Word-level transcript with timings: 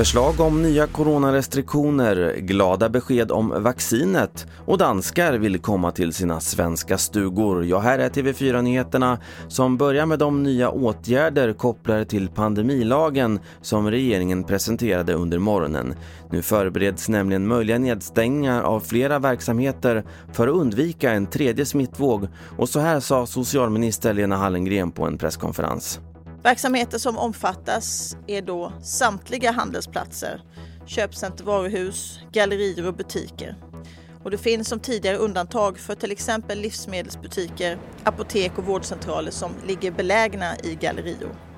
Förslag 0.00 0.40
om 0.40 0.62
nya 0.62 0.86
coronarestriktioner, 0.86 2.34
glada 2.38 2.88
besked 2.88 3.32
om 3.32 3.62
vaccinet 3.62 4.46
och 4.66 4.78
danskar 4.78 5.32
vill 5.32 5.58
komma 5.58 5.90
till 5.92 6.12
sina 6.12 6.40
svenska 6.40 6.98
stugor. 6.98 7.64
Ja, 7.64 7.78
här 7.78 7.98
är 7.98 8.08
TV4-nyheterna 8.08 9.18
som 9.48 9.76
börjar 9.76 10.06
med 10.06 10.18
de 10.18 10.42
nya 10.42 10.70
åtgärder 10.70 11.52
kopplade 11.52 12.04
till 12.04 12.28
pandemilagen 12.28 13.40
som 13.60 13.90
regeringen 13.90 14.44
presenterade 14.44 15.14
under 15.14 15.38
morgonen. 15.38 15.94
Nu 16.30 16.42
förbereds 16.42 17.08
nämligen 17.08 17.46
möjliga 17.46 17.78
nedstängningar 17.78 18.62
av 18.62 18.80
flera 18.80 19.18
verksamheter 19.18 20.04
för 20.32 20.48
att 20.48 20.54
undvika 20.54 21.10
en 21.12 21.26
tredje 21.26 21.66
smittvåg 21.66 22.28
och 22.58 22.68
så 22.68 22.80
här 22.80 23.00
sa 23.00 23.26
socialminister 23.26 24.14
Lena 24.14 24.36
Hallengren 24.36 24.90
på 24.90 25.06
en 25.06 25.18
presskonferens. 25.18 26.00
Verksamheter 26.42 26.98
som 26.98 27.18
omfattas 27.18 28.16
är 28.26 28.42
då 28.42 28.72
samtliga 28.82 29.50
handelsplatser, 29.50 30.42
köpcenter, 30.86 31.44
varuhus, 31.44 32.20
gallerier 32.32 32.86
och 32.86 32.94
butiker. 32.94 33.56
Och 34.24 34.30
det 34.30 34.38
finns 34.38 34.68
som 34.68 34.80
tidigare 34.80 35.16
undantag 35.16 35.78
för 35.78 35.94
till 35.94 36.12
exempel 36.12 36.58
livsmedelsbutiker, 36.58 37.78
apotek 38.04 38.58
och 38.58 38.64
vårdcentraler 38.64 39.30
som 39.30 39.52
ligger 39.66 39.90
belägna 39.90 40.58
i 40.58 40.74
gallerior. 40.74 41.49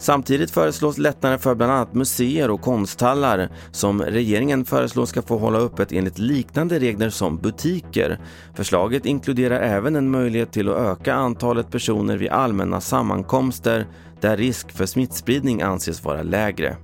Samtidigt 0.00 0.50
föreslås 0.50 0.98
lättnader 0.98 1.38
för 1.38 1.54
bland 1.54 1.72
annat 1.72 1.94
museer 1.94 2.50
och 2.50 2.60
konsthallar 2.60 3.48
som 3.70 4.02
regeringen 4.02 4.64
föreslår 4.64 5.06
ska 5.06 5.22
få 5.22 5.38
hålla 5.38 5.58
öppet 5.58 5.92
enligt 5.92 6.18
liknande 6.18 6.78
regler 6.78 7.10
som 7.10 7.36
butiker. 7.36 8.18
Förslaget 8.54 9.06
inkluderar 9.06 9.60
även 9.60 9.96
en 9.96 10.10
möjlighet 10.10 10.52
till 10.52 10.68
att 10.68 10.76
öka 10.78 11.14
antalet 11.14 11.70
personer 11.70 12.16
vid 12.16 12.28
allmänna 12.28 12.80
sammankomster 12.80 13.86
där 14.20 14.36
risk 14.36 14.72
för 14.72 14.86
smittspridning 14.86 15.62
anses 15.62 16.04
vara 16.04 16.22
lägre. 16.22 16.76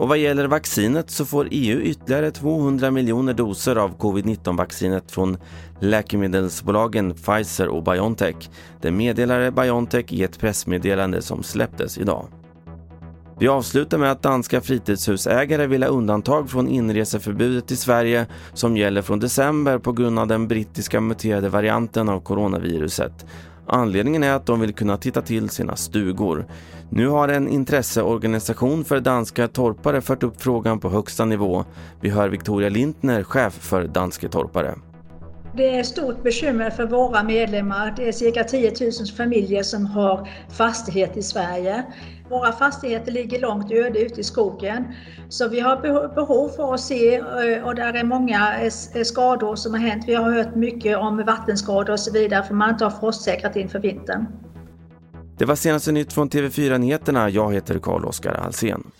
Och 0.00 0.08
vad 0.08 0.18
gäller 0.18 0.46
vaccinet 0.46 1.10
så 1.10 1.24
får 1.24 1.48
EU 1.50 1.80
ytterligare 1.80 2.30
200 2.30 2.90
miljoner 2.90 3.34
doser 3.34 3.76
av 3.76 3.98
covid-19-vaccinet 3.98 5.10
från 5.10 5.36
läkemedelsbolagen 5.80 7.14
Pfizer 7.14 7.68
och 7.68 7.82
Biontech. 7.82 8.50
Det 8.80 8.90
meddelade 8.90 9.50
Biontech 9.50 10.12
i 10.12 10.22
ett 10.22 10.38
pressmeddelande 10.38 11.22
som 11.22 11.42
släpptes 11.42 11.98
idag. 11.98 12.26
Vi 13.38 13.48
avslutar 13.48 13.98
med 13.98 14.10
att 14.12 14.22
danska 14.22 14.60
fritidshusägare 14.60 15.66
vill 15.66 15.82
ha 15.82 15.90
undantag 15.90 16.50
från 16.50 16.68
inreseförbudet 16.68 17.70
i 17.70 17.76
Sverige 17.76 18.26
som 18.54 18.76
gäller 18.76 19.02
från 19.02 19.20
december 19.20 19.78
på 19.78 19.92
grund 19.92 20.18
av 20.18 20.26
den 20.26 20.48
brittiska 20.48 21.00
muterade 21.00 21.48
varianten 21.48 22.08
av 22.08 22.20
coronaviruset. 22.20 23.26
Anledningen 23.72 24.22
är 24.22 24.32
att 24.32 24.46
de 24.46 24.60
vill 24.60 24.74
kunna 24.74 24.96
titta 24.96 25.22
till 25.22 25.50
sina 25.50 25.76
stugor. 25.76 26.46
Nu 26.88 27.08
har 27.08 27.28
en 27.28 27.48
intresseorganisation 27.48 28.84
för 28.84 29.00
danska 29.00 29.48
torpare 29.48 30.00
fört 30.00 30.22
upp 30.22 30.42
frågan 30.42 30.80
på 30.80 30.88
högsta 30.90 31.24
nivå. 31.24 31.64
Vi 32.00 32.08
hör 32.08 32.28
Victoria 32.28 32.68
Lintner, 32.68 33.22
chef 33.22 33.52
för 33.52 33.86
Danske 33.86 34.28
torpare. 34.28 34.74
Det 35.56 35.76
är 35.76 35.80
ett 35.80 35.86
stort 35.86 36.22
bekymmer 36.22 36.70
för 36.70 36.86
våra 36.86 37.22
medlemmar. 37.22 37.94
Det 37.96 38.08
är 38.08 38.12
cirka 38.12 38.44
10 38.44 38.72
000 38.80 38.92
familjer 39.16 39.62
som 39.62 39.86
har 39.86 40.28
fastighet 40.56 41.16
i 41.16 41.22
Sverige. 41.22 41.84
Våra 42.28 42.52
fastigheter 42.52 43.12
ligger 43.12 43.40
långt 43.40 43.72
öde 43.72 44.00
ute 44.00 44.20
i 44.20 44.24
skogen. 44.24 44.84
Så 45.28 45.48
vi 45.48 45.60
har 45.60 45.76
behov 46.14 46.48
för 46.48 46.74
att 46.74 46.80
se 46.80 47.14
eh, 47.16 47.64
och 47.64 47.74
där 47.74 47.94
är 47.94 48.04
många 48.04 48.60
eh, 48.60 49.02
skador 49.02 49.56
som 49.56 49.74
har 49.74 49.80
hänt. 49.80 50.04
Vi 50.06 50.14
har 50.14 50.32
hört 50.32 50.54
mycket 50.54 50.98
om 50.98 51.24
vattenskador 51.24 51.92
och 51.92 52.00
så 52.00 52.12
vidare 52.12 52.42
för 52.42 52.54
man 52.54 52.70
inte 52.70 52.84
har 52.84 52.90
frostsäkrat 52.90 53.56
inför 53.56 53.78
vintern. 53.78 54.26
Det 55.38 55.44
var 55.44 55.54
senaste 55.54 55.92
nytt 55.92 56.12
från 56.12 56.30
TV4 56.30 56.78
Nyheterna. 56.78 57.30
Jag 57.30 57.54
heter 57.54 57.78
Carl-Oskar 57.78 58.34
Alsen. 58.34 58.90